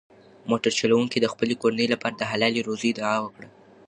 موټر 0.49 0.71
چلونکي 0.79 1.17
د 1.21 1.25
خپلې 1.33 1.55
کورنۍ 1.61 1.87
لپاره 1.93 2.15
د 2.17 2.23
حلالې 2.31 2.61
روزۍ 2.67 2.91
دعا 2.99 3.15
وکړه. 3.21 3.47